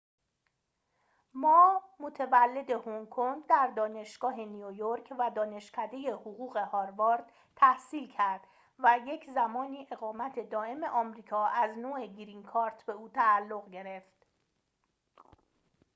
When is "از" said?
11.45-11.77